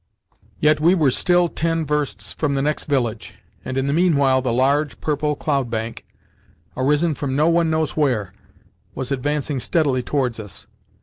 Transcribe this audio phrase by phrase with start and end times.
[0.59, 4.51] Yet we were still ten versts from the next village, and in the meanwhile the
[4.51, 10.65] large purple cloudbank—arisen from no one knows where—was advancing steadily towards us.